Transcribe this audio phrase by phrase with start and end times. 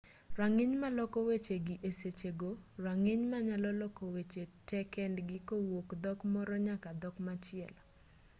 [0.37, 2.49] rang'iny maloko weche gi esechego
[2.85, 7.81] rang'iny manyalo loko weche te kendgi kowuok dhok moro nyaka dhok machielo